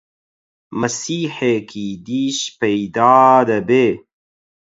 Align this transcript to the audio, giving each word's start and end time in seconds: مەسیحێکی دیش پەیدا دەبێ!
مەسیحێکی 0.79 1.87
دیش 2.07 2.39
پەیدا 2.59 3.19
دەبێ! 3.49 3.87